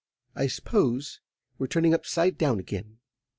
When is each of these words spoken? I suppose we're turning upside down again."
I 0.35 0.47
suppose 0.47 1.19
we're 1.59 1.67
turning 1.67 1.93
upside 1.93 2.35
down 2.39 2.59
again." 2.59 2.97